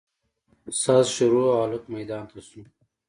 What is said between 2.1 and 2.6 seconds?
ته سو.